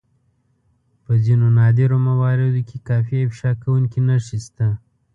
[1.03, 4.67] په ځينو نادرو مواردو کې کافي افشا کوونکې نښې شته.